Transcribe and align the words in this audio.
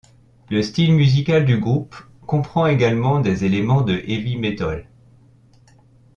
Le 0.49 0.63
style 0.63 0.93
musical 0.95 1.45
du 1.45 1.59
groupe 1.59 1.95
comprend 2.25 2.65
également 2.65 3.19
des 3.19 3.45
éléments 3.45 3.81
de 3.83 3.93
heavy 3.93 4.35
metal. 4.35 4.87